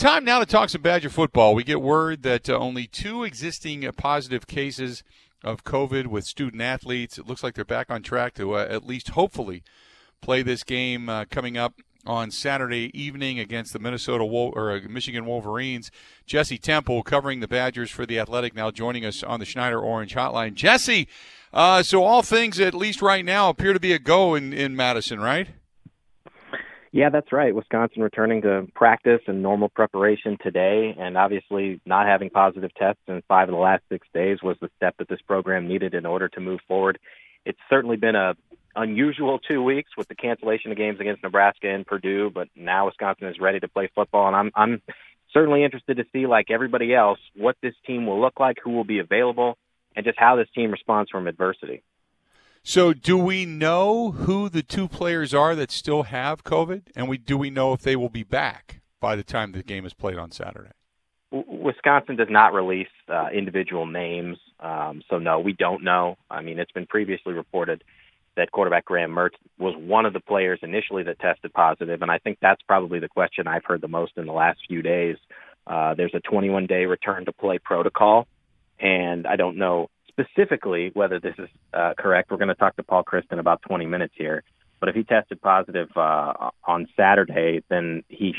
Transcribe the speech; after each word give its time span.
Time 0.00 0.24
now 0.24 0.38
to 0.38 0.46
talk 0.46 0.70
some 0.70 0.80
Badger 0.80 1.10
football. 1.10 1.54
We 1.54 1.62
get 1.62 1.82
word 1.82 2.22
that 2.22 2.48
uh, 2.48 2.56
only 2.56 2.86
two 2.86 3.22
existing 3.22 3.84
uh, 3.84 3.92
positive 3.92 4.46
cases 4.46 5.04
of 5.44 5.62
COVID 5.62 6.06
with 6.06 6.24
student 6.24 6.62
athletes. 6.62 7.18
It 7.18 7.26
looks 7.26 7.42
like 7.42 7.52
they're 7.52 7.66
back 7.66 7.90
on 7.90 8.02
track 8.02 8.32
to 8.36 8.54
uh, 8.54 8.66
at 8.70 8.86
least 8.86 9.10
hopefully 9.10 9.62
play 10.22 10.40
this 10.40 10.64
game 10.64 11.10
uh, 11.10 11.26
coming 11.26 11.58
up 11.58 11.74
on 12.06 12.30
Saturday 12.30 12.90
evening 12.98 13.38
against 13.38 13.74
the 13.74 13.78
Minnesota 13.78 14.24
Wol- 14.24 14.54
or 14.56 14.72
uh, 14.72 14.80
Michigan 14.88 15.26
Wolverines. 15.26 15.90
Jesse 16.24 16.56
Temple 16.56 17.02
covering 17.02 17.40
the 17.40 17.46
Badgers 17.46 17.90
for 17.90 18.06
the 18.06 18.18
Athletic 18.18 18.54
now 18.54 18.70
joining 18.70 19.04
us 19.04 19.22
on 19.22 19.38
the 19.38 19.44
Schneider 19.44 19.80
Orange 19.80 20.14
Hotline. 20.14 20.54
Jesse, 20.54 21.08
uh, 21.52 21.82
so 21.82 22.04
all 22.04 22.22
things 22.22 22.58
at 22.58 22.72
least 22.72 23.02
right 23.02 23.22
now 23.22 23.50
appear 23.50 23.74
to 23.74 23.80
be 23.80 23.92
a 23.92 23.98
go 23.98 24.34
in, 24.34 24.54
in 24.54 24.74
Madison, 24.74 25.20
right? 25.20 25.48
Yeah, 26.92 27.10
that's 27.10 27.32
right. 27.32 27.54
Wisconsin 27.54 28.02
returning 28.02 28.42
to 28.42 28.66
practice 28.74 29.20
and 29.28 29.42
normal 29.42 29.68
preparation 29.68 30.36
today, 30.42 30.94
and 30.98 31.16
obviously 31.16 31.80
not 31.86 32.06
having 32.06 32.30
positive 32.30 32.74
tests 32.74 33.02
in 33.06 33.22
five 33.28 33.48
of 33.48 33.54
the 33.54 33.60
last 33.60 33.84
six 33.88 34.08
days 34.12 34.38
was 34.42 34.56
the 34.60 34.70
step 34.76 34.96
that 34.98 35.08
this 35.08 35.20
program 35.20 35.68
needed 35.68 35.94
in 35.94 36.04
order 36.04 36.28
to 36.28 36.40
move 36.40 36.58
forward. 36.66 36.98
It's 37.44 37.60
certainly 37.68 37.96
been 37.96 38.16
a 38.16 38.34
unusual 38.74 39.38
two 39.38 39.62
weeks 39.62 39.90
with 39.96 40.08
the 40.08 40.16
cancellation 40.16 40.72
of 40.72 40.78
games 40.78 40.98
against 41.00 41.22
Nebraska 41.22 41.68
and 41.68 41.86
Purdue, 41.86 42.30
but 42.30 42.48
now 42.56 42.86
Wisconsin 42.86 43.28
is 43.28 43.38
ready 43.38 43.60
to 43.60 43.68
play 43.68 43.88
football, 43.94 44.26
and 44.26 44.36
I'm 44.36 44.50
I'm 44.56 44.82
certainly 45.32 45.62
interested 45.62 45.98
to 45.98 46.04
see, 46.12 46.26
like 46.26 46.50
everybody 46.50 46.92
else, 46.92 47.20
what 47.36 47.56
this 47.62 47.74
team 47.86 48.06
will 48.06 48.20
look 48.20 48.40
like, 48.40 48.56
who 48.62 48.70
will 48.70 48.84
be 48.84 48.98
available, 48.98 49.56
and 49.94 50.04
just 50.04 50.18
how 50.18 50.34
this 50.34 50.48
team 50.56 50.72
responds 50.72 51.08
from 51.08 51.28
adversity. 51.28 51.84
So, 52.62 52.92
do 52.92 53.16
we 53.16 53.46
know 53.46 54.10
who 54.10 54.48
the 54.48 54.62
two 54.62 54.86
players 54.86 55.32
are 55.32 55.54
that 55.54 55.70
still 55.70 56.04
have 56.04 56.44
COVID, 56.44 56.82
and 56.94 57.08
we 57.08 57.16
do 57.16 57.38
we 57.38 57.48
know 57.50 57.72
if 57.72 57.80
they 57.80 57.96
will 57.96 58.10
be 58.10 58.22
back 58.22 58.80
by 59.00 59.16
the 59.16 59.22
time 59.22 59.52
the 59.52 59.62
game 59.62 59.86
is 59.86 59.94
played 59.94 60.18
on 60.18 60.30
Saturday? 60.30 60.72
Wisconsin 61.32 62.16
does 62.16 62.28
not 62.28 62.52
release 62.52 62.88
uh, 63.08 63.28
individual 63.32 63.86
names, 63.86 64.36
um, 64.58 65.02
so 65.08 65.18
no, 65.18 65.40
we 65.40 65.52
don't 65.52 65.82
know. 65.82 66.18
I 66.30 66.42
mean, 66.42 66.58
it's 66.58 66.72
been 66.72 66.86
previously 66.86 67.32
reported 67.32 67.82
that 68.36 68.52
quarterback 68.52 68.84
Graham 68.84 69.10
Mertz 69.10 69.36
was 69.58 69.74
one 69.76 70.06
of 70.06 70.12
the 70.12 70.20
players 70.20 70.60
initially 70.62 71.02
that 71.04 71.18
tested 71.18 71.52
positive, 71.52 72.02
and 72.02 72.10
I 72.10 72.18
think 72.18 72.38
that's 72.42 72.62
probably 72.62 72.98
the 72.98 73.08
question 73.08 73.46
I've 73.46 73.64
heard 73.64 73.80
the 73.80 73.88
most 73.88 74.12
in 74.16 74.26
the 74.26 74.32
last 74.32 74.60
few 74.68 74.82
days. 74.82 75.16
Uh, 75.66 75.94
there's 75.94 76.14
a 76.14 76.20
21 76.20 76.66
day 76.66 76.84
return 76.84 77.24
to 77.24 77.32
play 77.32 77.58
protocol, 77.58 78.26
and 78.78 79.26
I 79.26 79.36
don't 79.36 79.56
know 79.56 79.88
specifically 80.10 80.90
whether 80.94 81.18
this 81.18 81.34
is 81.38 81.48
uh, 81.72 81.94
correct. 81.98 82.30
We're 82.30 82.36
going 82.36 82.48
to 82.48 82.54
talk 82.54 82.76
to 82.76 82.82
Paul 82.82 83.04
Chryst 83.04 83.32
in 83.32 83.38
about 83.38 83.62
20 83.62 83.86
minutes 83.86 84.14
here. 84.16 84.42
But 84.80 84.88
if 84.88 84.94
he 84.94 85.04
tested 85.04 85.40
positive 85.40 85.88
uh, 85.94 86.50
on 86.64 86.86
Saturday, 86.96 87.62
then 87.68 88.02
he, 88.08 88.34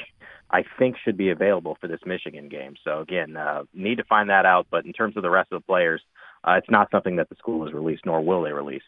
I 0.50 0.64
think, 0.80 0.96
should 1.04 1.16
be 1.16 1.30
available 1.30 1.78
for 1.80 1.88
this 1.88 2.00
Michigan 2.06 2.50
game. 2.50 2.74
So 2.84 3.00
again, 3.00 3.38
uh, 3.38 3.64
need 3.74 3.98
to 4.00 4.04
find 4.04 4.30
that 4.30 4.46
out. 4.46 4.68
But 4.72 4.86
in 4.86 4.94
terms 4.94 5.16
of 5.16 5.24
the 5.24 5.30
rest 5.30 5.52
of 5.52 5.62
the 5.62 5.66
players, 5.66 6.02
uh, 6.44 6.54
it's 6.54 6.70
not 6.70 6.90
something 6.92 7.18
that 7.18 7.30
the 7.30 7.36
school 7.36 7.64
has 7.66 7.74
released, 7.74 8.06
nor 8.06 8.22
will 8.22 8.42
they 8.42 8.52
release. 8.52 8.81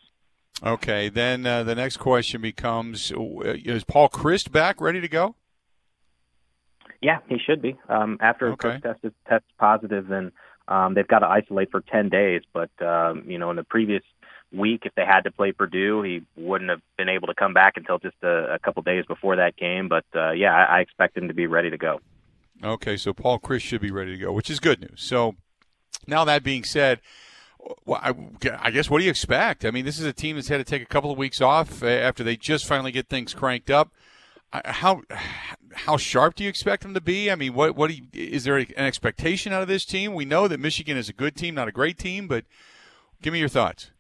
Okay, 0.66 1.10
then 1.10 1.46
uh, 1.46 1.64
the 1.64 1.76
next 1.76 1.98
question 1.98 2.42
becomes: 2.42 3.12
uh, 3.12 3.42
Is 3.44 3.84
Paul 3.84 4.10
Chryst 4.10 4.52
back, 4.52 4.82
ready 4.82 5.02
to 5.02 5.08
go? 5.08 5.36
Yeah, 7.02 7.20
he 7.28 7.38
should 7.38 7.62
be. 7.62 7.78
Um, 7.90 8.18
after 8.22 8.54
okay. 8.54 8.70
Chryst 8.70 8.84
tested 8.84 9.14
tests 9.28 9.48
positive, 9.60 10.08
then 10.08 10.32
um, 10.68 10.94
they've 10.94 11.07
got 11.07 11.19
to 11.19 11.28
isolate 11.28 11.72
for 11.72 11.81
10 11.81 12.09
days, 12.09 12.41
but 12.53 12.69
um, 12.81 13.24
you 13.28 13.38
know, 13.38 13.50
in 13.50 13.56
the 13.56 13.63
previous 13.63 14.03
week, 14.51 14.81
if 14.85 14.94
they 14.96 15.06
had 15.06 15.22
to 15.22 15.31
play 15.31 15.51
Purdue, 15.51 16.03
he 16.03 16.22
wouldn't 16.35 16.69
have 16.69 16.81
been 16.97 17.09
able 17.09 17.28
to 17.28 17.34
come 17.34 17.53
back 17.53 17.74
until 17.75 18.00
just 18.00 18.16
a, 18.24 18.53
a 18.53 18.59
couple 18.59 18.81
days 18.84 19.06
before 19.06 19.35
that 19.38 19.57
game. 19.57 19.90
But 19.90 20.06
uh, 20.16 20.31
yeah, 20.31 20.53
I, 20.53 20.78
I 20.78 20.79
expect 20.79 21.18
him 21.18 21.28
to 21.28 21.34
be 21.34 21.47
ready 21.47 21.69
to 21.69 21.78
go. 21.78 22.00
Okay, 22.63 22.96
so 22.96 23.13
Paul 23.13 23.40
Chryst 23.40 23.62
should 23.62 23.81
be 23.81 23.91
ready 23.91 24.12
to 24.12 24.18
go, 24.18 24.31
which 24.31 24.50
is 24.50 24.59
good 24.59 24.79
news. 24.79 25.01
So 25.01 25.35
now 26.07 26.24
that 26.25 26.44
being 26.44 26.63
said, 26.63 27.01
well, 27.85 28.00
I, 28.01 28.13
I, 28.59 28.72
guess 28.72 28.90
what 28.90 29.00
do 29.00 29.06
you 29.06 29.09
expect? 29.09 29.66
I 29.66 29.72
mean, 29.72 29.85
this 29.85 30.00
is 30.00 30.06
a 30.06 30.13
team 30.13 30.35
that's 30.35 30.50
had 30.50 30.57
to 30.57 30.63
take 30.63 30.81
a 30.81 30.85
couple 30.85 31.12
of 31.12 31.18
weeks 31.18 31.41
off 31.41 31.81
after 31.84 32.24
they 32.24 32.35
just 32.35 32.66
finally 32.66 32.91
get 32.91 33.09
things 33.09 33.34
cranked 33.34 33.69
up. 33.69 33.91
How 34.66 35.01
how 35.74 35.98
sharp 35.98 36.36
do 36.36 36.44
you 36.44 36.50
expect 36.50 36.84
them 36.84 36.94
to 36.94 37.02
be? 37.02 37.32
I 37.32 37.36
mean, 37.36 37.54
what 37.54 37.76
what 37.76 37.94
you, 37.94 38.04
is 38.14 38.44
there 38.44 38.58
an 38.58 38.68
expectation 38.78 39.54
out 39.54 39.62
of 39.62 39.68
this 39.68 39.86
team? 39.86 40.14
We 40.14 40.26
know 40.26 40.48
that 40.48 40.60
Michigan 40.60 40.98
is 40.98 41.10
a 41.10 41.14
good 41.14 41.36
team, 41.36 41.56
not 41.56 41.68
a 41.68 41.72
great 41.72 41.98
team, 41.98 42.28
but 42.28 42.46
give 43.22 43.34
me 43.34 43.40
your 43.40 43.50
thoughts. 43.50 43.92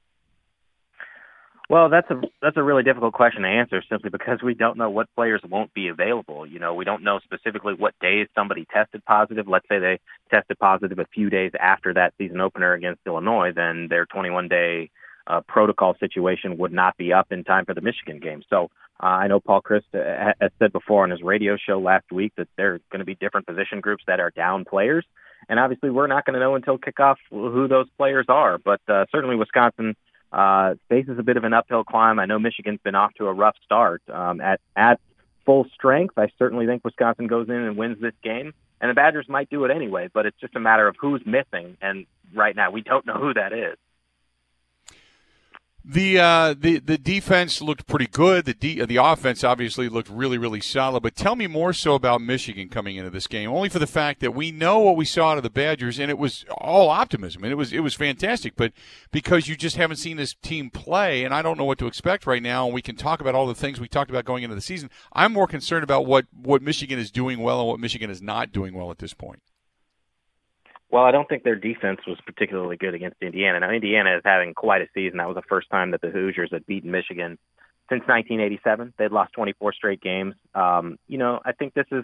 Well, 1.69 1.89
that's 1.89 2.09
a 2.11 2.21
that's 2.41 2.57
a 2.57 2.63
really 2.63 2.83
difficult 2.83 3.13
question 3.13 3.43
to 3.43 3.47
answer 3.47 3.81
simply 3.89 4.09
because 4.09 4.43
we 4.43 4.53
don't 4.53 4.77
know 4.77 4.89
what 4.89 5.07
players 5.15 5.41
won't 5.49 5.73
be 5.73 5.87
available. 5.87 6.45
You 6.45 6.59
know, 6.59 6.73
we 6.73 6.85
don't 6.85 7.03
know 7.03 7.19
specifically 7.23 7.73
what 7.73 7.97
days 7.99 8.27
somebody 8.35 8.67
tested 8.71 9.03
positive. 9.05 9.47
Let's 9.47 9.67
say 9.69 9.79
they 9.79 9.99
tested 10.29 10.59
positive 10.59 10.99
a 10.99 11.05
few 11.13 11.29
days 11.29 11.51
after 11.59 11.93
that 11.93 12.13
season 12.17 12.41
opener 12.41 12.73
against 12.73 13.01
Illinois, 13.07 13.53
then 13.55 13.87
their 13.89 14.05
21 14.05 14.49
day 14.49 14.91
uh, 15.27 15.41
protocol 15.47 15.95
situation 15.99 16.57
would 16.57 16.73
not 16.73 16.97
be 16.97 17.13
up 17.13 17.31
in 17.31 17.43
time 17.43 17.65
for 17.65 17.73
the 17.73 17.81
Michigan 17.81 18.19
game. 18.19 18.43
So 18.49 18.69
uh, 19.01 19.07
I 19.07 19.27
know 19.27 19.39
Paul 19.39 19.61
Chryst 19.61 19.83
uh, 19.93 20.33
has 20.39 20.51
said 20.59 20.71
before 20.71 21.03
on 21.03 21.09
his 21.09 21.21
radio 21.21 21.57
show 21.57 21.79
last 21.79 22.11
week 22.11 22.33
that 22.37 22.47
there 22.57 22.75
are 22.75 22.79
going 22.91 22.99
to 22.99 23.05
be 23.05 23.15
different 23.15 23.47
position 23.47 23.81
groups 23.81 24.03
that 24.07 24.19
are 24.19 24.31
down 24.31 24.65
players. 24.65 25.05
And 25.49 25.59
obviously, 25.59 25.89
we're 25.89 26.07
not 26.07 26.25
going 26.25 26.35
to 26.35 26.39
know 26.39 26.55
until 26.55 26.77
kickoff 26.77 27.15
who 27.29 27.67
those 27.67 27.87
players 27.97 28.25
are. 28.29 28.57
But 28.57 28.81
uh, 28.87 29.05
certainly, 29.11 29.35
Wisconsin 29.35 29.95
uh, 30.31 30.75
faces 30.89 31.19
a 31.19 31.23
bit 31.23 31.37
of 31.37 31.43
an 31.43 31.53
uphill 31.53 31.83
climb. 31.83 32.19
I 32.19 32.25
know 32.25 32.39
Michigan's 32.39 32.79
been 32.83 32.95
off 32.95 33.13
to 33.15 33.27
a 33.27 33.33
rough 33.33 33.55
start. 33.65 34.01
Um, 34.09 34.39
at 34.39 34.61
at 34.75 34.99
full 35.45 35.65
strength, 35.73 36.17
I 36.17 36.29
certainly 36.39 36.65
think 36.65 36.83
Wisconsin 36.85 37.27
goes 37.27 37.49
in 37.49 37.55
and 37.55 37.77
wins 37.77 37.99
this 37.99 38.13
game. 38.23 38.53
And 38.79 38.89
the 38.89 38.93
Badgers 38.93 39.27
might 39.29 39.49
do 39.49 39.63
it 39.65 39.71
anyway, 39.71 40.09
but 40.13 40.25
it's 40.25 40.39
just 40.39 40.55
a 40.55 40.59
matter 40.59 40.87
of 40.87 40.95
who's 40.99 41.21
missing. 41.25 41.77
And 41.81 42.05
right 42.33 42.55
now, 42.55 42.71
we 42.71 42.81
don't 42.81 43.05
know 43.05 43.15
who 43.15 43.33
that 43.33 43.53
is. 43.53 43.77
The 45.85 46.17
uh, 46.17 46.55
the 46.57 46.79
the 46.79 46.97
defense 46.97 47.61
looked 47.61 47.87
pretty 47.87 48.07
good. 48.07 48.45
The 48.45 48.53
de- 48.53 48.85
the 48.85 48.95
offense 48.95 49.43
obviously 49.43 49.89
looked 49.89 50.09
really 50.09 50.37
really 50.37 50.61
solid. 50.61 51.03
But 51.03 51.13
tell 51.13 51.35
me 51.35 51.45
more 51.45 51.73
so 51.73 51.93
about 51.93 52.21
Michigan 52.21 52.69
coming 52.69 52.95
into 52.95 53.09
this 53.09 53.27
game, 53.27 53.49
only 53.49 53.67
for 53.67 53.79
the 53.79 53.87
fact 53.87 54.21
that 54.21 54.33
we 54.33 54.49
know 54.49 54.79
what 54.79 54.95
we 54.95 55.03
saw 55.03 55.31
out 55.31 55.37
of 55.37 55.43
the 55.43 55.49
Badgers, 55.49 55.99
and 55.99 56.09
it 56.09 56.17
was 56.17 56.45
all 56.57 56.89
optimism, 56.89 57.43
and 57.43 57.51
it 57.51 57.55
was 57.55 57.73
it 57.73 57.81
was 57.81 57.95
fantastic. 57.95 58.55
But 58.55 58.71
because 59.11 59.49
you 59.49 59.57
just 59.57 59.75
haven't 59.75 59.97
seen 59.97 60.15
this 60.15 60.33
team 60.35 60.69
play, 60.69 61.25
and 61.25 61.33
I 61.33 61.41
don't 61.41 61.57
know 61.57 61.65
what 61.65 61.79
to 61.79 61.87
expect 61.87 62.25
right 62.25 62.41
now, 62.41 62.65
and 62.65 62.73
we 62.73 62.81
can 62.81 62.95
talk 62.95 63.19
about 63.19 63.35
all 63.35 63.45
the 63.45 63.53
things 63.53 63.81
we 63.81 63.89
talked 63.89 64.09
about 64.09 64.23
going 64.23 64.43
into 64.43 64.55
the 64.55 64.61
season. 64.61 64.89
I'm 65.11 65.33
more 65.33 65.47
concerned 65.47 65.83
about 65.83 66.05
what 66.05 66.27
what 66.31 66.61
Michigan 66.61 66.97
is 66.97 67.11
doing 67.11 67.39
well 67.39 67.59
and 67.59 67.67
what 67.67 67.81
Michigan 67.81 68.09
is 68.09 68.21
not 68.21 68.53
doing 68.53 68.73
well 68.73 68.89
at 68.89 68.99
this 68.99 69.13
point. 69.13 69.41
Well, 70.93 71.05
I 71.05 71.09
don't 71.09 71.27
think 71.27 71.41
their 71.41 71.55
defense 71.55 72.01
was 72.05 72.19
particularly 72.23 72.77
good 72.77 72.93
against 72.93 73.17
Indiana. 73.19 73.59
Now, 73.59 73.71
Indiana 73.71 74.15
is 74.15 74.21
having 74.23 74.53
quite 74.53 74.83
a 74.83 74.87
season. 74.93 75.17
That 75.17 75.27
was 75.27 75.33
the 75.33 75.49
first 75.49 75.67
time 75.71 75.89
that 75.89 76.01
the 76.01 76.11
Hoosiers 76.11 76.51
had 76.51 76.67
beaten 76.67 76.91
Michigan 76.91 77.39
since 77.89 78.01
1987. 78.01 78.93
They'd 78.99 79.11
lost 79.11 79.33
24 79.33 79.73
straight 79.73 80.01
games. 80.01 80.35
Um, 80.53 80.99
you 81.07 81.17
know, 81.17 81.39
I 81.43 81.53
think 81.53 81.73
this 81.73 81.87
is 81.91 82.03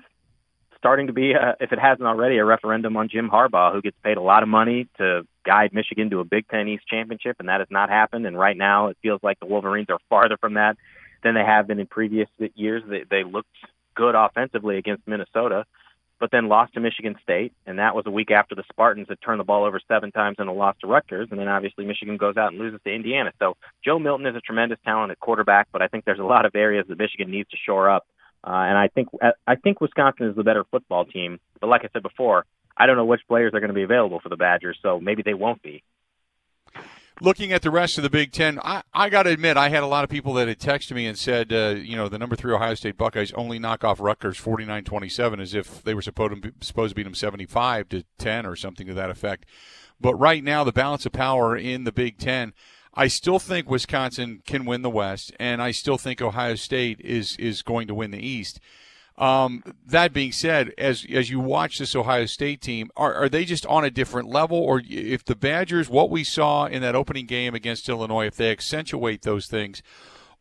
starting 0.79 1.05
to 1.05 1.13
be, 1.13 1.33
a, 1.33 1.55
if 1.59 1.71
it 1.71 1.77
hasn't 1.77 2.07
already, 2.07 2.39
a 2.39 2.45
referendum 2.45 2.97
on 2.97 3.09
Jim 3.09 3.29
Harbaugh, 3.29 3.73
who 3.73 3.83
gets 3.83 3.95
paid 4.03 4.17
a 4.17 4.23
lot 4.23 4.41
of 4.41 4.49
money 4.49 4.87
to 4.97 5.21
guide 5.45 5.71
Michigan 5.71 6.09
to 6.09 6.21
a 6.21 6.25
Big 6.25 6.47
Ten 6.47 6.67
East 6.67 6.87
championship, 6.87 7.35
and 7.37 7.47
that 7.47 7.59
has 7.59 7.69
not 7.69 7.91
happened. 7.91 8.25
And 8.25 8.35
right 8.35 8.57
now, 8.57 8.87
it 8.87 8.97
feels 9.03 9.19
like 9.21 9.39
the 9.39 9.45
Wolverines 9.45 9.91
are 9.91 9.99
farther 10.09 10.37
from 10.37 10.55
that 10.55 10.77
than 11.21 11.35
they 11.35 11.45
have 11.45 11.67
been 11.67 11.79
in 11.79 11.85
previous 11.85 12.27
years. 12.55 12.81
They, 12.89 13.03
they 13.07 13.23
looked 13.23 13.55
good 13.93 14.15
offensively 14.15 14.79
against 14.79 15.07
Minnesota 15.07 15.65
but 16.19 16.31
then 16.31 16.47
lost 16.47 16.73
to 16.73 16.79
Michigan 16.79 17.15
State, 17.23 17.53
and 17.65 17.79
that 17.79 17.95
was 17.95 18.05
a 18.05 18.11
week 18.11 18.31
after 18.31 18.55
the 18.55 18.63
Spartans 18.71 19.07
had 19.09 19.21
turned 19.21 19.39
the 19.39 19.45
ball 19.45 19.63
over 19.63 19.79
seven 19.87 20.11
times 20.11 20.35
and 20.39 20.49
a 20.49 20.51
loss 20.51 20.75
to 20.81 20.87
Rutgers, 20.87 21.29
and 21.31 21.39
then 21.39 21.47
obviously 21.47 21.85
Michigan 21.85 22.17
goes 22.17 22.37
out 22.37 22.51
and 22.51 22.59
loses 22.59 22.79
to 22.83 22.93
Indiana. 22.93 23.31
So 23.39 23.55
Joe 23.83 23.99
Milton 23.99 24.25
is 24.25 24.35
a 24.35 24.41
tremendous 24.41 24.79
talent 24.83 25.11
at 25.11 25.19
quarterback, 25.19 25.67
but 25.71 25.81
I 25.81 25.87
think 25.87 26.05
there's 26.05 26.19
a 26.19 26.23
lot 26.23 26.45
of 26.45 26.55
areas 26.55 26.85
that 26.89 26.97
Michigan 26.97 27.31
needs 27.31 27.49
to 27.49 27.57
shore 27.57 27.89
up. 27.89 28.05
Uh, 28.43 28.51
and 28.51 28.77
I 28.77 28.87
think 28.87 29.09
I 29.47 29.55
think 29.55 29.81
Wisconsin 29.81 30.27
is 30.27 30.35
the 30.35 30.43
better 30.43 30.63
football 30.71 31.05
team. 31.05 31.39
But 31.59 31.67
like 31.67 31.83
I 31.83 31.89
said 31.91 32.03
before, 32.03 32.45
I 32.77 32.85
don't 32.85 32.95
know 32.95 33.05
which 33.05 33.21
players 33.27 33.53
are 33.53 33.59
going 33.59 33.69
to 33.69 33.73
be 33.73 33.83
available 33.83 34.21
for 34.21 34.29
the 34.29 34.37
Badgers, 34.37 34.77
so 34.81 34.99
maybe 34.99 35.23
they 35.23 35.33
won't 35.33 35.61
be 35.61 35.83
looking 37.21 37.51
at 37.51 37.61
the 37.61 37.71
rest 37.71 37.97
of 37.97 38.03
the 38.03 38.09
Big 38.09 38.31
Ten, 38.31 38.59
I, 38.63 38.83
I 38.93 39.09
got 39.09 39.23
to 39.23 39.31
admit, 39.31 39.57
I 39.57 39.69
had 39.69 39.83
a 39.83 39.87
lot 39.87 40.03
of 40.03 40.09
people 40.09 40.33
that 40.33 40.47
had 40.47 40.59
texted 40.59 40.93
me 40.93 41.05
and 41.05 41.17
said, 41.17 41.51
uh, 41.51 41.75
you 41.77 41.95
know, 41.95 42.07
the 42.07 42.19
number 42.19 42.35
three 42.35 42.53
Ohio 42.53 42.75
State 42.75 42.97
Buckeyes 42.97 43.31
only 43.33 43.59
knock 43.59 43.83
off 43.83 43.99
Rutgers 43.99 44.37
49 44.37 44.83
27 44.83 45.39
as 45.39 45.53
if 45.53 45.83
they 45.83 45.93
were 45.93 46.01
supposed 46.01 46.41
to, 46.41 46.53
supposed 46.61 46.91
to 46.91 46.95
beat 46.95 47.03
them 47.03 47.15
75 47.15 47.89
to 47.89 48.03
10 48.17 48.45
or 48.45 48.55
something 48.55 48.87
to 48.87 48.93
that 48.93 49.09
effect. 49.09 49.45
But 49.99 50.15
right 50.15 50.43
now, 50.43 50.63
the 50.63 50.71
balance 50.71 51.05
of 51.05 51.11
power 51.11 51.57
in 51.57 51.83
the 51.83 51.91
Big 51.91 52.17
Ten, 52.17 52.53
I 52.93 53.07
still 53.07 53.39
think 53.39 53.69
Wisconsin 53.69 54.41
can 54.45 54.65
win 54.65 54.81
the 54.81 54.89
West, 54.89 55.33
and 55.39 55.61
I 55.61 55.71
still 55.71 55.97
think 55.97 56.21
Ohio 56.21 56.55
State 56.55 56.99
is, 57.01 57.35
is 57.37 57.61
going 57.61 57.87
to 57.87 57.95
win 57.95 58.11
the 58.11 58.25
East. 58.25 58.59
Um, 59.19 59.63
that 59.85 60.13
being 60.13 60.31
said, 60.31 60.73
as 60.77 61.05
as 61.11 61.29
you 61.29 61.41
watch 61.41 61.77
this 61.77 61.93
Ohio 61.93 62.25
State 62.25 62.61
team, 62.61 62.89
are, 62.95 63.13
are 63.13 63.27
they 63.27 63.43
just 63.43 63.65
on 63.65 63.83
a 63.83 63.91
different 63.91 64.29
level, 64.29 64.57
or 64.57 64.81
if 64.87 65.25
the 65.25 65.35
Badgers, 65.35 65.89
what 65.89 66.09
we 66.09 66.23
saw 66.23 66.65
in 66.65 66.81
that 66.83 66.95
opening 66.95 67.25
game 67.25 67.53
against 67.53 67.89
Illinois, 67.89 68.27
if 68.27 68.37
they 68.37 68.49
accentuate 68.49 69.23
those 69.23 69.47
things, 69.47 69.83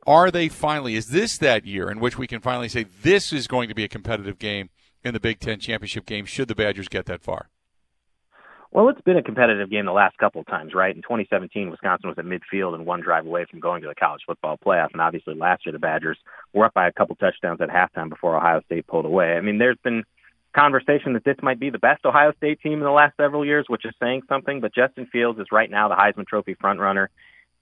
are 0.06 0.30
they 0.30 0.48
finally? 0.48 0.94
Is 0.94 1.08
this 1.08 1.38
that 1.38 1.66
year 1.66 1.90
in 1.90 1.98
which 1.98 2.16
we 2.16 2.28
can 2.28 2.40
finally 2.40 2.68
say 2.68 2.86
this 3.02 3.32
is 3.32 3.48
going 3.48 3.68
to 3.68 3.74
be 3.74 3.82
a 3.82 3.88
competitive 3.88 4.38
game 4.38 4.70
in 5.02 5.12
the 5.12 5.20
Big 5.20 5.40
Ten 5.40 5.58
championship 5.58 6.06
game? 6.06 6.24
Should 6.24 6.46
the 6.46 6.54
Badgers 6.54 6.88
get 6.88 7.06
that 7.06 7.24
far? 7.24 7.50
Well, 8.70 8.90
it's 8.90 9.00
been 9.00 9.16
a 9.16 9.22
competitive 9.22 9.70
game 9.70 9.86
the 9.86 9.92
last 9.92 10.18
couple 10.18 10.42
of 10.42 10.46
times, 10.46 10.74
right? 10.74 10.94
In 10.94 11.00
2017, 11.00 11.70
Wisconsin 11.70 12.10
was 12.10 12.18
at 12.18 12.26
midfield 12.26 12.74
and 12.74 12.84
one 12.84 13.00
drive 13.00 13.24
away 13.24 13.46
from 13.50 13.60
going 13.60 13.80
to 13.82 13.88
the 13.88 13.94
college 13.94 14.20
football 14.26 14.58
playoff. 14.58 14.92
And 14.92 15.00
obviously, 15.00 15.34
last 15.34 15.64
year, 15.64 15.72
the 15.72 15.78
Badgers 15.78 16.18
were 16.52 16.66
up 16.66 16.74
by 16.74 16.86
a 16.86 16.92
couple 16.92 17.16
touchdowns 17.16 17.62
at 17.62 17.70
halftime 17.70 18.10
before 18.10 18.36
Ohio 18.36 18.60
State 18.66 18.86
pulled 18.86 19.06
away. 19.06 19.32
I 19.32 19.40
mean, 19.40 19.56
there's 19.56 19.78
been 19.82 20.04
conversation 20.54 21.14
that 21.14 21.24
this 21.24 21.36
might 21.42 21.60
be 21.60 21.70
the 21.70 21.78
best 21.78 22.04
Ohio 22.04 22.32
State 22.36 22.60
team 22.60 22.74
in 22.74 22.80
the 22.80 22.90
last 22.90 23.16
several 23.16 23.44
years, 23.44 23.66
which 23.68 23.86
is 23.86 23.94
saying 24.00 24.22
something. 24.28 24.60
But 24.60 24.74
Justin 24.74 25.06
Fields 25.06 25.38
is 25.38 25.46
right 25.50 25.70
now 25.70 25.88
the 25.88 25.94
Heisman 25.94 26.26
Trophy 26.26 26.54
frontrunner. 26.54 27.08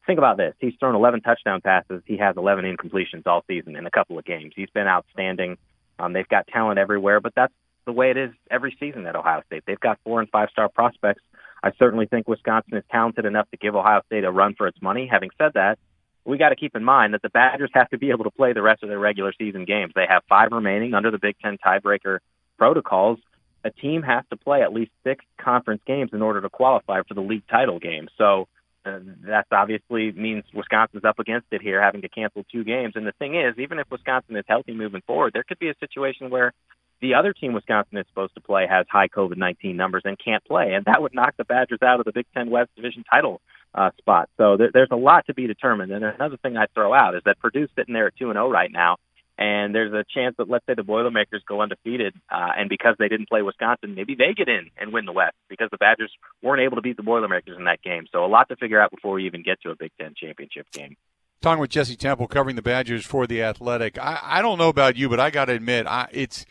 Think 0.07 0.19
about 0.19 0.37
this. 0.37 0.55
He's 0.61 0.75
thrown 0.79 0.95
11 0.95 1.21
touchdown 1.21 1.61
passes. 1.61 2.03
He 2.07 2.17
has 2.17 2.37
11 2.37 2.65
incompletions 2.65 3.27
all 3.27 3.45
season 3.49 3.77
in 3.77 3.87
a 3.87 3.91
couple 3.91 4.19
of 4.19 4.25
games. 4.25 4.53
He's 4.57 4.71
been 4.71 4.87
outstanding. 4.87 5.59
Um, 5.99 6.13
they've 6.13 6.29
got 6.29 6.47
talent 6.47 6.79
everywhere, 6.79 7.21
but 7.21 7.33
that's 7.35 7.53
the 7.87 7.93
way 7.93 8.11
it 8.11 8.17
is 8.17 8.31
every 8.51 8.77
season 8.79 9.07
at 9.07 9.17
Ohio 9.17 9.43
State. 9.47 9.63
They've 9.67 9.81
got 9.81 9.99
four 10.05 10.21
and 10.21 10.29
five 10.29 10.51
star 10.51 10.69
prospects. 10.69 11.23
I 11.63 11.71
certainly 11.79 12.07
think 12.07 12.29
Wisconsin 12.29 12.77
is 12.77 12.85
talented 12.91 13.25
enough 13.25 13.51
to 13.51 13.57
give 13.57 13.75
Ohio 13.75 14.03
State 14.07 14.25
a 14.25 14.31
run 14.31 14.55
for 14.55 14.67
its 14.67 14.81
money. 14.83 15.09
Having 15.11 15.31
said 15.39 15.53
that, 15.55 15.79
we 16.25 16.39
got 16.39 16.51
to 16.51 16.57
keep 16.57 16.77
in 16.77 16.85
mind 16.85 17.15
that 17.15 17.23
the 17.23 17.31
Badgers 17.31 17.71
have 17.75 17.89
to 17.91 17.99
be 17.99 18.11
able 18.11 18.25
to 18.25 18.31
play 18.31 18.53
the 18.53 18.63
rest 18.63 18.83
of 18.83 18.89
their 18.89 18.99
regular 18.99 19.33
season 19.39 19.65
games. 19.65 19.93
They 19.95 20.07
have 20.09 20.23
five 20.29 20.53
remaining 20.53 20.93
under 20.95 21.11
the 21.11 21.19
Big 21.19 21.37
Ten 21.41 21.57
tiebreaker 21.65 22.19
protocols. 22.59 23.19
A 23.65 23.71
team 23.71 24.03
has 24.03 24.25
to 24.31 24.37
play 24.37 24.63
at 24.63 24.73
least 24.73 24.91
six 25.03 25.25
conference 25.39 25.83
games 25.87 26.11
in 26.13 26.23
order 26.23 26.41
to 26.41 26.49
qualify 26.49 27.01
for 27.07 27.15
the 27.15 27.21
league 27.21 27.47
title 27.49 27.79
game. 27.79 28.09
So 28.19 28.49
uh, 28.85 29.01
that 29.27 29.47
obviously 29.51 30.13
means 30.13 30.45
Wisconsin's 30.55 31.05
up 31.05 31.19
against 31.19 31.47
it 31.51 31.63
here, 31.63 31.83
having 31.83 32.03
to 32.03 32.09
cancel 32.09 32.45
two 32.51 32.65
games. 32.65 32.93
And 32.97 33.07
the 33.07 33.13
thing 33.13 33.35
is, 33.35 33.59
even 33.59 33.79
if 33.79 33.91
Wisconsin 33.91 34.37
is 34.37 34.45
healthy 34.47 34.73
moving 34.73 35.03
forward, 35.07 35.33
there 35.33 35.43
could 35.43 35.59
be 35.59 35.69
a 35.69 35.75
situation 35.81 36.31
where 36.31 36.53
the 37.01 37.15
other 37.15 37.33
team 37.33 37.53
Wisconsin 37.53 37.99
is 37.99 38.07
supposed 38.09 38.35
to 38.35 38.41
play 38.41 38.67
has 38.69 38.87
high 38.91 39.09
COVID 39.09 39.37
19 39.37 39.77
numbers 39.77 40.03
and 40.05 40.19
can't 40.23 40.45
play. 40.45 40.73
And 40.75 40.85
that 40.87 41.03
would 41.03 41.15
knock 41.15 41.35
the 41.37 41.45
Badgers 41.45 41.81
out 41.83 42.01
of 42.01 42.07
the 42.07 42.13
Big 42.13 42.27
Ten 42.35 42.51
West 42.51 42.71
Division 42.77 43.05
title 43.11 43.41
uh, 43.75 43.91
spot. 43.99 44.29
So 44.37 44.57
there, 44.57 44.71
there's 44.73 44.91
a 44.91 44.97
lot 44.97 45.27
to 45.27 45.35
be 45.35 45.47
determined. 45.47 45.93
And 45.93 46.05
another 46.05 46.37
thing 46.39 46.57
I'd 46.57 46.73
throw 46.73 46.95
out 46.95 47.15
is 47.15 47.23
that 47.27 47.39
Purdue's 47.39 47.71
sitting 47.77 47.95
there 47.95 48.07
at 48.07 48.17
2 48.17 48.31
and 48.31 48.37
0 48.37 48.51
right 48.51 48.71
now. 48.73 48.97
And 49.39 49.75
there's 49.75 49.93
a 49.93 50.03
chance 50.15 50.35
that, 50.39 50.49
let's 50.49 50.65
say, 50.65 50.73
the 50.73 50.83
Boilermakers 50.83 51.43
go 51.47 51.61
undefeated, 51.61 52.15
uh, 52.31 52.53
and 52.57 52.71
because 52.71 52.97
they 52.99 53.09
didn't 53.09 53.29
play 53.29 53.43
Wisconsin, 53.43 53.95
maybe 53.95 54.15
they 54.15 54.33
get 54.35 54.49
in 54.49 54.71
and 54.79 54.95
win 54.95 55.05
the 55.05 55.13
West 55.13 55.37
because 55.51 55.69
the 55.71 55.77
Badgers 55.77 56.11
weren't 56.43 56.63
able 56.63 56.77
to 56.77 56.81
beat 56.81 56.97
the 56.97 57.03
Boilermakers 57.03 57.55
in 57.59 57.65
that 57.65 57.83
game. 57.83 58.07
So 58.11 58.25
a 58.25 58.29
lot 58.29 58.49
to 58.49 58.57
figure 58.57 58.81
out 58.81 58.91
before 58.91 59.13
we 59.13 59.27
even 59.27 59.43
get 59.43 59.61
to 59.61 59.71
a 59.71 59.77
Big 59.77 59.93
Ten 60.01 60.15
championship 60.17 60.71
game. 60.73 60.97
Talking 61.43 61.61
with 61.61 61.69
Jesse 61.69 61.97
Temple, 61.97 62.29
covering 62.29 62.57
the 62.57 62.63
Badgers 62.63 63.05
for 63.05 63.27
the 63.27 63.43
Athletic. 63.43 63.99
I, 63.99 64.19
I 64.23 64.43
don't 64.43 64.57
know 64.57 64.71
about 64.71 64.97
you, 64.97 65.11
but 65.11 65.21
I 65.21 65.29
got 65.29 65.45
to 65.45 65.53
admit, 65.53 65.87
I, 65.87 66.09
it's 66.13 66.47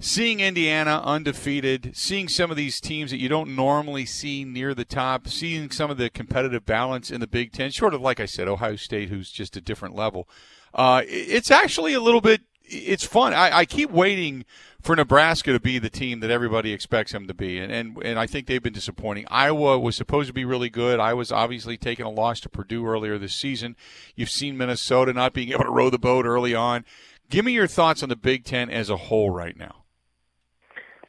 seeing 0.00 0.40
Indiana 0.40 1.00
undefeated, 1.04 1.92
seeing 1.94 2.28
some 2.28 2.50
of 2.50 2.56
these 2.56 2.80
teams 2.80 3.10
that 3.10 3.20
you 3.20 3.28
don't 3.28 3.54
normally 3.54 4.04
see 4.04 4.44
near 4.44 4.74
the 4.74 4.84
top, 4.84 5.28
seeing 5.28 5.70
some 5.70 5.90
of 5.90 5.96
the 5.96 6.10
competitive 6.10 6.66
balance 6.66 7.10
in 7.10 7.20
the 7.20 7.26
Big 7.26 7.52
Ten, 7.52 7.70
sort 7.70 7.94
of 7.94 8.00
like 8.00 8.20
I 8.20 8.26
said, 8.26 8.48
Ohio 8.48 8.76
State, 8.76 9.08
who's 9.08 9.30
just 9.30 9.56
a 9.56 9.60
different 9.60 9.94
level. 9.94 10.28
Uh, 10.74 11.02
it's 11.06 11.50
actually 11.50 11.94
a 11.94 12.00
little 12.00 12.20
bit. 12.20 12.42
It's 12.66 13.04
fun. 13.04 13.34
I, 13.34 13.58
I, 13.58 13.64
keep 13.66 13.90
waiting 13.90 14.46
for 14.80 14.96
Nebraska 14.96 15.52
to 15.52 15.60
be 15.60 15.78
the 15.78 15.90
team 15.90 16.20
that 16.20 16.30
everybody 16.30 16.72
expects 16.72 17.12
them 17.12 17.26
to 17.26 17.34
be, 17.34 17.58
and, 17.58 17.70
and 17.70 18.02
and 18.02 18.18
I 18.18 18.26
think 18.26 18.46
they've 18.46 18.62
been 18.62 18.72
disappointing. 18.72 19.26
Iowa 19.30 19.78
was 19.78 19.96
supposed 19.96 20.28
to 20.28 20.32
be 20.32 20.46
really 20.46 20.70
good. 20.70 20.98
I 20.98 21.12
was 21.12 21.30
obviously 21.30 21.76
taking 21.76 22.06
a 22.06 22.10
loss 22.10 22.40
to 22.40 22.48
Purdue 22.48 22.86
earlier 22.86 23.18
this 23.18 23.34
season. 23.34 23.76
You've 24.16 24.30
seen 24.30 24.56
Minnesota 24.56 25.12
not 25.12 25.34
being 25.34 25.52
able 25.52 25.64
to 25.64 25.70
row 25.70 25.90
the 25.90 25.98
boat 25.98 26.24
early 26.24 26.54
on. 26.54 26.86
Give 27.30 27.44
me 27.44 27.52
your 27.52 27.66
thoughts 27.66 28.02
on 28.02 28.08
the 28.08 28.16
Big 28.16 28.44
Ten 28.44 28.70
as 28.70 28.88
a 28.88 28.96
whole 28.96 29.30
right 29.30 29.56
now. 29.56 29.83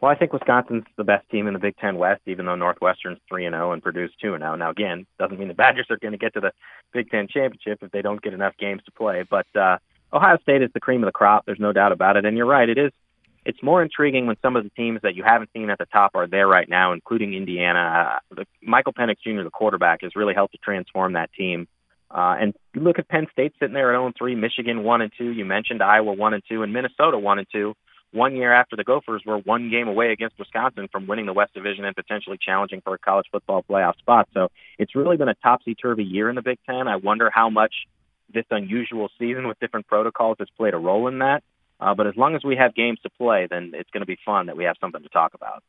Well, 0.02 0.12
I 0.12 0.16
think 0.16 0.34
Wisconsin's 0.34 0.84
the 0.98 1.04
best 1.04 1.30
team 1.30 1.48
in 1.48 1.54
the 1.54 1.60
Big 1.60 1.78
Ten 1.78 1.98
West, 1.98 2.22
even 2.26 2.46
though 2.46 2.56
Northwestern's 2.56 3.20
three 3.30 3.46
and 3.46 3.54
zero 3.54 3.70
oh 3.70 3.72
and 3.72 3.82
Purdue's 3.82 4.12
two 4.22 4.34
and 4.34 4.42
zero. 4.42 4.54
Oh. 4.54 4.56
Now, 4.56 4.70
again, 4.70 5.06
doesn't 5.20 5.40
mean 5.40 5.48
the 5.48 5.54
Badgers 5.66 5.88
are 5.90 5.98
going 5.98 6.12
to 6.12 6.18
get 6.18 6.34
to 6.34 6.42
the 6.42 6.52
Big 6.94 7.10
Ten 7.10 7.28
championship 7.28 7.80
if 7.82 7.92
they 7.92 8.02
don't 8.02 8.22
get 8.22 8.34
enough 8.34 8.56
games 8.58 8.82
to 8.86 8.92
play. 8.92 9.24
But 9.30 9.48
uh, 9.56 9.78
Ohio 10.14 10.38
State 10.42 10.62
is 10.62 10.70
the 10.74 10.80
cream 10.80 11.04
of 11.04 11.08
the 11.08 11.14
crop. 11.14 11.46
There's 11.46 11.60
no 11.60 11.74
doubt 11.74 11.92
about 11.92 12.18
it. 12.18 12.26
And 12.26 12.38
you're 12.38 12.46
right, 12.46 12.68
it 12.68 12.78
is. 12.78 12.92
It's 13.46 13.62
more 13.62 13.84
intriguing 13.84 14.26
when 14.26 14.38
some 14.42 14.56
of 14.56 14.64
the 14.64 14.72
teams 14.72 15.02
that 15.04 15.16
you 15.16 15.24
haven't 15.24 15.52
seen 15.54 15.70
at 15.70 15.78
the 15.78 15.86
top 15.86 16.12
are 16.16 16.26
there 16.26 16.48
right 16.48 16.68
now, 16.68 16.94
including 16.94 17.36
Indiana. 17.36 18.20
Uh, 18.32 18.36
the, 18.36 18.46
Michael 18.62 18.94
Penix 18.94 19.18
Jr., 19.24 19.44
the 19.44 19.52
quarterback, 19.52 20.02
has 20.02 20.16
really 20.16 20.34
helped 20.34 20.54
to 20.54 20.60
transform 20.60 21.14
that 21.14 21.32
team. 21.34 21.68
Uh, 22.10 22.36
and 22.40 22.56
look 22.76 22.98
at 22.98 23.08
Penn 23.08 23.28
State 23.32 23.54
sitting 23.60 23.74
there 23.74 23.94
at 23.94 23.98
0 23.98 24.14
3, 24.18 24.36
Michigan 24.36 24.84
1 24.84 25.02
and 25.02 25.12
2. 25.16 25.32
You 25.32 25.46
mentioned 25.46 25.84
Iowa 25.84 26.14
1 26.14 26.34
and 26.34 26.44
2, 26.50 26.64
and 26.64 26.74
Minnesota 26.74 27.20
1 27.20 27.40
and 27.40 27.48
2 27.52 27.76
one 28.16 28.36
year 28.36 28.54
after 28.54 28.76
the 28.76 28.84
Gophers 28.84 29.24
were 29.26 29.38
one 29.38 29.70
game 29.70 29.88
away 29.88 30.12
against 30.12 30.40
Wisconsin 30.40 30.88
from 30.92 31.06
winning 31.06 31.26
the 31.26 31.34
West 31.34 31.54
Division 31.54 31.86
and 31.86 31.96
potentially 31.96 32.40
challenging 32.42 32.82
for 32.82 32.94
a 32.94 32.98
college 32.98 33.28
football 33.32 33.64
playoff 33.70 33.98
spot. 33.98 34.28
So 34.34 34.50
it's 34.80 34.96
really 34.96 35.18
been 35.18 35.30
a 35.30 35.36
topsy 35.36 35.76
turvy 35.76 36.06
year 36.06 36.30
in 36.30 36.36
the 36.36 36.42
Big 36.42 36.58
Ten. 36.66 36.88
I 36.88 36.96
wonder 36.96 37.30
how 37.30 37.50
much 37.50 37.74
this 38.34 38.46
unusual 38.50 39.10
season 39.20 39.48
with 39.48 39.60
different 39.60 39.88
protocols 39.88 40.38
has 40.40 40.48
played 40.58 40.74
a 40.74 40.78
role 40.78 41.08
in 41.08 41.20
that. 41.20 41.44
Uh, 41.80 41.94
but 41.94 42.08
as 42.08 42.16
long 42.16 42.36
as 42.36 42.44
we 42.44 42.56
have 42.56 42.74
games 42.74 43.00
to 43.04 43.10
play, 43.10 43.48
then 43.50 43.72
it's 43.76 43.90
going 43.92 44.02
to 44.02 44.08
be 44.08 44.18
fun 44.26 44.46
that 44.46 44.56
we 44.56 44.64
have 44.64 44.78
something 44.80 45.04
to 45.04 45.10
talk 45.10 45.34
about. 45.34 45.62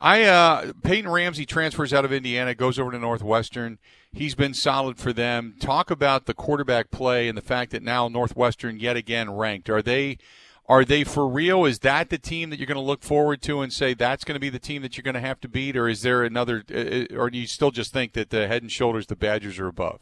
I 0.00 0.24
uh, 0.24 0.72
Peyton 0.82 1.10
Ramsey 1.10 1.46
transfers 1.46 1.92
out 1.92 2.04
of 2.04 2.12
Indiana, 2.12 2.54
goes 2.54 2.78
over 2.78 2.90
to 2.90 2.98
Northwestern. 2.98 3.78
He's 4.12 4.34
been 4.34 4.54
solid 4.54 4.98
for 4.98 5.12
them. 5.12 5.54
Talk 5.60 5.90
about 5.90 6.26
the 6.26 6.34
quarterback 6.34 6.90
play 6.90 7.28
and 7.28 7.38
the 7.38 7.42
fact 7.42 7.70
that 7.72 7.82
now 7.82 8.08
Northwestern 8.08 8.78
yet 8.78 8.96
again 8.96 9.30
ranked. 9.30 9.70
Are 9.70 9.82
they 9.82 10.18
are 10.66 10.84
they 10.84 11.04
for 11.04 11.28
real? 11.28 11.64
Is 11.64 11.80
that 11.80 12.08
the 12.08 12.18
team 12.18 12.50
that 12.50 12.58
you're 12.58 12.66
going 12.66 12.76
to 12.76 12.80
look 12.80 13.02
forward 13.02 13.42
to 13.42 13.60
and 13.60 13.72
say 13.72 13.92
that's 13.92 14.24
going 14.24 14.34
to 14.34 14.40
be 14.40 14.48
the 14.48 14.58
team 14.58 14.82
that 14.82 14.96
you're 14.96 15.02
going 15.02 15.14
to 15.14 15.20
have 15.20 15.40
to 15.40 15.48
beat, 15.48 15.76
or 15.76 15.88
is 15.88 16.02
there 16.02 16.22
another? 16.22 16.64
Uh, 16.72 16.78
uh, 16.78 17.16
or 17.16 17.30
do 17.30 17.38
you 17.38 17.46
still 17.46 17.70
just 17.70 17.92
think 17.92 18.12
that 18.14 18.30
the 18.30 18.46
head 18.48 18.62
and 18.62 18.72
shoulders 18.72 19.06
the 19.06 19.16
Badgers 19.16 19.58
are 19.58 19.66
above? 19.66 20.00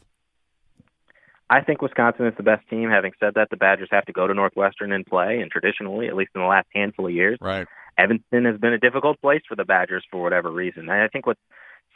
I 1.49 1.61
think 1.61 1.81
Wisconsin 1.81 2.25
is 2.25 2.33
the 2.37 2.43
best 2.43 2.67
team. 2.69 2.89
Having 2.89 3.11
said 3.19 3.33
that, 3.35 3.49
the 3.49 3.57
Badgers 3.57 3.89
have 3.91 4.05
to 4.05 4.13
go 4.13 4.25
to 4.25 4.33
Northwestern 4.33 4.93
and 4.93 5.05
play, 5.05 5.39
and 5.41 5.51
traditionally, 5.51 6.07
at 6.07 6.15
least 6.15 6.31
in 6.33 6.41
the 6.41 6.47
last 6.47 6.67
handful 6.73 7.07
of 7.07 7.13
years, 7.13 7.37
right. 7.41 7.67
Evanston 7.97 8.45
has 8.45 8.57
been 8.57 8.73
a 8.73 8.79
difficult 8.79 9.19
place 9.21 9.41
for 9.47 9.55
the 9.55 9.65
Badgers 9.65 10.03
for 10.09 10.21
whatever 10.21 10.49
reason. 10.49 10.89
And 10.89 10.91
I 10.91 11.07
think 11.09 11.27
what 11.27 11.37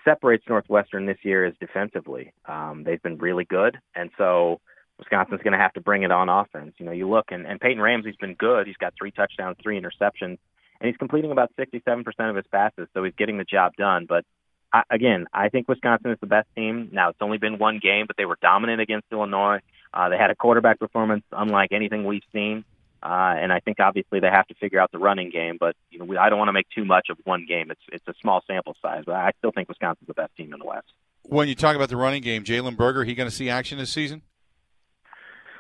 separates 0.04 0.44
Northwestern 0.48 1.06
this 1.06 1.18
year 1.24 1.46
is 1.46 1.54
defensively. 1.60 2.34
Um, 2.48 2.84
they've 2.86 3.02
been 3.02 3.18
really 3.18 3.46
good, 3.46 3.78
and 3.96 4.12
so 4.18 4.60
Wisconsin's 5.00 5.42
going 5.42 5.54
to 5.54 5.60
have 5.60 5.74
to 5.74 5.82
bring 5.82 6.04
it 6.04 6.12
on 6.12 6.30
offense. 6.30 6.74
You 6.78 6.86
know, 6.86 6.92
you 6.92 7.10
look 7.10 7.26
and, 7.32 7.46
and 7.46 7.60
Peyton 7.60 7.82
Ramsey's 7.82 8.16
been 8.16 8.34
good. 8.34 8.68
He's 8.68 8.78
got 8.78 8.94
three 8.98 9.12
touchdowns, 9.12 9.58
three 9.62 9.80
interceptions, 9.80 10.38
and 10.80 10.88
he's 10.88 10.98
completing 10.98 11.32
about 11.32 11.52
67% 11.58 12.06
of 12.30 12.36
his 12.36 12.46
passes, 12.52 12.88
so 12.94 13.04
he's 13.04 13.14
getting 13.18 13.38
the 13.38 13.44
job 13.44 13.76
done. 13.78 14.06
But 14.08 14.26
I, 14.74 14.84
again, 14.90 15.28
I 15.34 15.50
think 15.50 15.68
Wisconsin 15.68 16.12
is 16.12 16.18
the 16.20 16.28
best 16.28 16.48
team. 16.56 16.90
Now 16.92 17.10
it's 17.10 17.22
only 17.22 17.38
been 17.38 17.58
one 17.58 17.80
game, 17.82 18.06
but 18.08 18.18
they 18.18 18.26
were 18.26 18.38
dominant 18.42 18.82
against 18.82 19.08
Illinois. 19.12 19.60
Uh, 19.94 20.10
they 20.10 20.18
had 20.18 20.32
a 20.32 20.36
quarterback 20.36 20.80
performance 20.80 21.24
unlike 21.32 21.72
anything 21.72 22.06
we've 22.06 22.24
seen. 22.34 22.66
Uh, 23.02 23.36
and 23.38 23.54
I 23.54 23.60
think 23.60 23.80
obviously 23.80 24.20
they 24.20 24.28
have 24.28 24.48
to 24.48 24.56
figure 24.56 24.80
out 24.80 24.92
the 24.92 24.98
running 24.98 25.30
game, 25.30 25.58
but 25.60 25.76
you 25.92 26.00
know 26.00 26.06
we, 26.06 26.18
I 26.18 26.30
don't 26.30 26.40
want 26.40 26.50
to 26.50 26.54
make 26.54 26.68
too 26.74 26.84
much 26.84 27.08
of 27.12 27.18
one 27.26 27.46
game. 27.48 27.70
It's 27.70 27.82
it's 27.92 28.08
a 28.08 28.14
small 28.22 28.42
sample 28.48 28.76
size, 28.82 29.04
but 29.06 29.14
I 29.14 29.32
still 29.38 29.52
think 29.52 29.70
Wisconsin's 29.70 30.08
the 30.08 30.16
best 30.16 30.36
team 30.36 30.52
in 30.52 30.60
the 30.60 30.66
West. 30.66 30.88
When 31.22 31.48
you 31.48 31.54
talk 31.54 31.76
about 31.76 31.90
the 31.90 31.98
running 31.98 32.24
game, 32.24 32.44
Jalen 32.44 32.76
Berger, 32.76 33.04
he 33.04 33.14
going 33.14 33.30
to 33.30 33.36
see 33.36 33.50
action 33.50 33.78
this 33.78 33.92
season? 33.92 34.24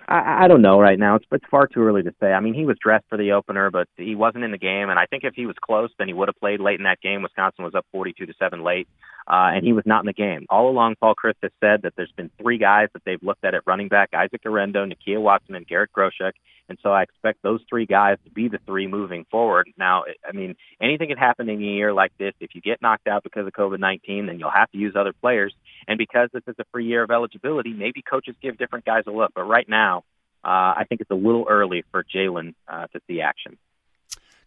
I, 0.07 0.45
I 0.45 0.47
don't 0.47 0.61
know 0.61 0.79
right 0.79 0.97
now. 0.97 1.15
It's 1.15 1.25
it's 1.31 1.45
far 1.51 1.67
too 1.67 1.81
early 1.83 2.03
to 2.03 2.13
say. 2.19 2.27
I 2.27 2.39
mean, 2.39 2.53
he 2.53 2.65
was 2.65 2.77
dressed 2.81 3.05
for 3.09 3.17
the 3.17 3.33
opener, 3.33 3.69
but 3.69 3.87
he 3.97 4.15
wasn't 4.15 4.43
in 4.43 4.51
the 4.51 4.57
game. 4.57 4.89
And 4.89 4.97
I 4.97 5.05
think 5.05 5.23
if 5.23 5.33
he 5.35 5.45
was 5.45 5.55
close, 5.61 5.89
then 5.97 6.07
he 6.07 6.13
would 6.13 6.29
have 6.29 6.39
played 6.39 6.61
late 6.61 6.79
in 6.79 6.85
that 6.85 7.01
game. 7.01 7.21
Wisconsin 7.23 7.65
was 7.65 7.75
up 7.75 7.85
42 7.91 8.25
to 8.25 8.33
seven 8.39 8.63
late, 8.63 8.87
uh, 9.27 9.51
and 9.53 9.65
he 9.65 9.73
was 9.73 9.83
not 9.85 10.01
in 10.01 10.05
the 10.05 10.13
game. 10.13 10.45
All 10.49 10.69
along, 10.69 10.95
Paul 10.99 11.13
Chryst 11.13 11.35
has 11.43 11.51
said 11.59 11.81
that 11.83 11.93
there's 11.97 12.11
been 12.15 12.31
three 12.41 12.57
guys 12.57 12.87
that 12.93 13.03
they've 13.05 13.21
looked 13.21 13.43
at 13.43 13.53
at 13.53 13.63
running 13.67 13.89
back: 13.89 14.09
Isaac 14.13 14.41
Guerendo, 14.43 14.85
Nakia 14.85 15.21
Watson, 15.21 15.55
and 15.55 15.67
Garrett 15.67 15.91
Groshek. 15.95 16.33
And 16.69 16.77
so 16.83 16.91
I 16.91 17.03
expect 17.03 17.41
those 17.43 17.61
three 17.69 17.85
guys 17.85 18.17
to 18.25 18.31
be 18.31 18.49
the 18.49 18.59
three 18.65 18.87
moving 18.87 19.25
forward. 19.31 19.69
Now, 19.77 20.03
I 20.27 20.33
mean, 20.33 20.55
anything 20.81 21.07
can 21.07 21.17
happen 21.17 21.49
in 21.49 21.61
a 21.61 21.65
year 21.65 21.93
like 21.93 22.11
this. 22.17 22.33
If 22.39 22.55
you 22.55 22.61
get 22.61 22.81
knocked 22.81 23.07
out 23.07 23.23
because 23.23 23.47
of 23.47 23.53
COVID-19, 23.53 24.27
then 24.27 24.37
you'll 24.39 24.51
have 24.51 24.69
to 24.71 24.77
use 24.77 24.93
other 24.97 25.13
players. 25.13 25.53
And 25.87 25.97
because 25.97 26.29
this 26.33 26.43
is 26.47 26.55
a 26.59 26.65
free 26.73 26.85
year 26.85 27.03
of 27.03 27.11
eligibility, 27.11 27.71
maybe 27.71 28.01
coaches 28.01 28.35
give 28.41 28.57
different 28.57 28.83
guys 28.83 29.03
a 29.07 29.11
look. 29.11 29.31
But 29.33 29.43
right 29.43 29.67
now, 29.67 30.03
uh, 30.43 30.75
I 30.75 30.85
think 30.87 31.01
it's 31.01 31.11
a 31.11 31.15
little 31.15 31.45
early 31.49 31.83
for 31.91 32.03
Jalen 32.03 32.53
uh, 32.67 32.87
to 32.87 32.99
see 33.07 33.21
action. 33.21 33.57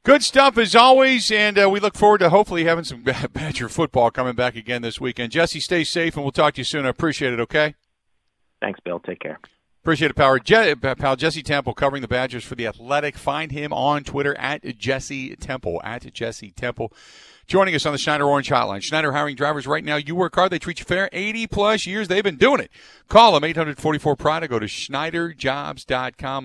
Good 0.02 0.22
stuff 0.22 0.56
as 0.56 0.74
always, 0.74 1.30
and 1.30 1.58
uh, 1.58 1.68
we 1.68 1.78
look 1.78 1.94
forward 1.94 2.18
to 2.18 2.30
hopefully 2.30 2.64
having 2.64 2.84
some 2.84 3.02
Badger 3.32 3.68
football 3.68 4.10
coming 4.10 4.34
back 4.34 4.56
again 4.56 4.80
this 4.80 4.98
weekend. 4.98 5.30
Jesse, 5.32 5.60
stay 5.60 5.84
safe, 5.84 6.14
and 6.16 6.24
we'll 6.24 6.32
talk 6.32 6.54
to 6.54 6.60
you 6.60 6.64
soon. 6.64 6.86
I 6.86 6.88
appreciate 6.88 7.34
it. 7.34 7.40
Okay. 7.40 7.74
Thanks, 8.62 8.80
Bill. 8.80 8.98
Take 8.98 9.20
care. 9.20 9.38
Appreciate 9.82 10.10
it, 10.10 10.14
Power. 10.14 10.38
Je- 10.38 10.74
pal 10.74 11.16
Jesse 11.16 11.42
Temple 11.42 11.72
covering 11.74 12.02
the 12.02 12.08
Badgers 12.08 12.44
for 12.44 12.54
the 12.54 12.66
Athletic. 12.66 13.16
Find 13.16 13.52
him 13.52 13.72
on 13.72 14.04
Twitter 14.04 14.36
at 14.38 14.76
Jesse 14.78 15.36
Temple 15.36 15.80
at 15.82 16.12
Jesse 16.12 16.50
Temple. 16.50 16.92
Joining 17.46 17.74
us 17.74 17.86
on 17.86 17.92
the 17.92 17.98
Schneider 17.98 18.26
Orange 18.26 18.48
Hotline. 18.50 18.82
Schneider 18.82 19.12
hiring 19.12 19.36
drivers 19.36 19.66
right 19.66 19.82
now. 19.82 19.96
You 19.96 20.14
work 20.14 20.34
hard, 20.34 20.52
they 20.52 20.58
treat 20.58 20.78
you 20.78 20.84
fair. 20.84 21.08
80 21.12 21.46
plus 21.46 21.86
years 21.86 22.08
they've 22.08 22.22
been 22.22 22.36
doing 22.36 22.60
it. 22.60 22.70
Call 23.08 23.32
them 23.32 23.42
844 23.44 24.16
Pride 24.16 24.42
or 24.44 24.48
go 24.48 24.58
to 24.58 24.66
SchneiderJobs.com. 24.66 26.44